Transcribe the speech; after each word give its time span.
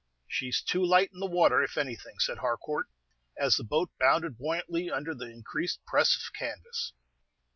"She 0.27 0.51
's 0.51 0.63
too 0.63 0.83
light 0.83 1.11
in 1.13 1.19
the 1.19 1.27
water, 1.29 1.61
if 1.61 1.77
anything," 1.77 2.17
said 2.17 2.39
Harcourt, 2.39 2.87
as 3.37 3.55
the 3.57 3.63
boat 3.63 3.91
bounded 3.99 4.35
buoyantly 4.35 4.89
under 4.91 5.13
the 5.13 5.29
increased 5.29 5.85
press 5.85 6.15
of 6.15 6.33
canvas. 6.33 6.93